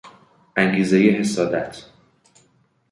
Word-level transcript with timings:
انگیزهی 0.55 1.09
حسادت 1.09 1.85